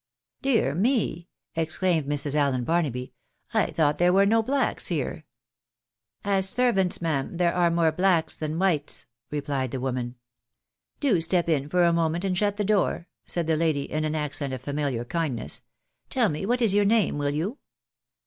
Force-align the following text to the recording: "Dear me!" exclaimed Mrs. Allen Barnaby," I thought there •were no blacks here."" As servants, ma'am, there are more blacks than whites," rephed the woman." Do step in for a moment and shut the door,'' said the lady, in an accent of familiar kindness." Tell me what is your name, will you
"Dear 0.51 0.73
me!" 0.73 1.27
exclaimed 1.55 2.07
Mrs. 2.09 2.33
Allen 2.33 2.63
Barnaby," 2.63 3.13
I 3.53 3.67
thought 3.67 3.99
there 3.99 4.11
•were 4.11 4.27
no 4.27 4.41
blacks 4.41 4.87
here."" 4.87 5.25
As 6.35 6.49
servants, 6.49 7.03
ma'am, 7.03 7.37
there 7.37 7.53
are 7.53 7.69
more 7.69 7.91
blacks 7.91 8.35
than 8.35 8.57
whites," 8.57 9.05
rephed 9.31 9.69
the 9.69 9.79
woman." 9.79 10.15
Do 11.01 11.21
step 11.21 11.47
in 11.47 11.69
for 11.69 11.83
a 11.83 11.93
moment 11.93 12.25
and 12.25 12.35
shut 12.35 12.57
the 12.57 12.63
door,'' 12.63 13.07
said 13.27 13.45
the 13.45 13.55
lady, 13.55 13.83
in 13.83 14.03
an 14.03 14.15
accent 14.15 14.53
of 14.53 14.63
familiar 14.63 15.05
kindness." 15.05 15.61
Tell 16.09 16.29
me 16.29 16.47
what 16.47 16.63
is 16.63 16.73
your 16.73 16.83
name, 16.85 17.19
will 17.19 17.29
you 17.29 17.59